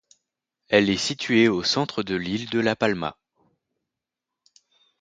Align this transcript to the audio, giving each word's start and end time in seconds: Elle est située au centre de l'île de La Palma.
Elle 0.69 0.89
est 0.89 0.97
située 0.97 1.47
au 1.47 1.61
centre 1.61 2.01
de 2.01 2.15
l'île 2.15 2.49
de 2.49 2.59
La 2.59 2.75
Palma. 2.75 3.19